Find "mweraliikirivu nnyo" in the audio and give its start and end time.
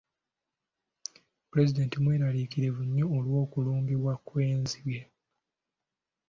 1.99-3.05